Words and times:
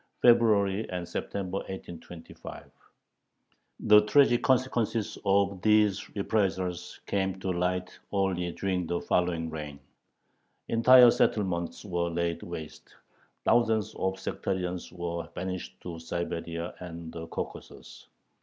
(February 0.23 0.89
and 0.89 1.07
September, 1.07 1.57
1825). 1.57 2.71
The 3.81 4.01
tragic 4.01 4.41
consequences 4.41 5.15
of 5.25 5.61
these 5.61 6.09
reprisals 6.15 6.99
came 7.05 7.39
to 7.39 7.51
light 7.51 7.99
only 8.11 8.51
during 8.51 8.87
the 8.87 8.99
following 8.99 9.51
reign. 9.51 9.79
Entire 10.69 11.11
settlements 11.11 11.85
were 11.85 12.09
laid 12.09 12.41
waste, 12.41 12.95
thousands 13.45 13.93
of 13.93 14.19
sectarians 14.19 14.91
were 14.91 15.27
banished 15.35 15.79
to 15.81 15.99
Siberia 15.99 16.73
and 16.79 17.13
the 17.13 17.27
Caucasus. 17.27 18.07